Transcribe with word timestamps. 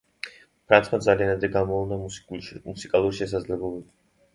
ფრანცმა 0.71 0.99
ძალიან 1.07 1.35
ადრე 1.35 1.51
გამოავლინა 1.57 2.01
მუსიკალური 2.09 3.23
შესაძლებლობები. 3.23 3.91